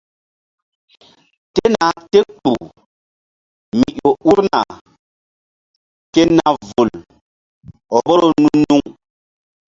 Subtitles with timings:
[1.53, 2.65] Tena te kpuh
[3.77, 4.61] mi ƴo urna
[6.13, 6.89] ke na vul
[7.95, 8.81] vboro nu-nuŋ.